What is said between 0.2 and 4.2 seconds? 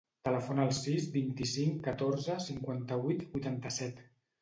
Telefona al sis, vint-i-cinc, catorze, cinquanta-vuit, vuitanta-set.